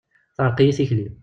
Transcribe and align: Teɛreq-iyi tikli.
Teɛreq-iyi 0.35 0.73
tikli. 0.77 1.07